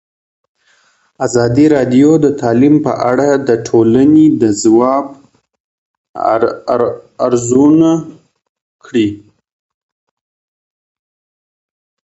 ازادي 1.25 1.65
راډیو 1.75 2.09
د 2.25 2.27
تعلیم 2.41 2.75
په 2.85 2.91
اړه 3.11 3.29
د 3.47 3.49
ټولنې 3.67 4.25
د 4.41 4.43
ځواب 4.61 5.05
ارزونه 7.25 7.91
کړې. 8.85 9.07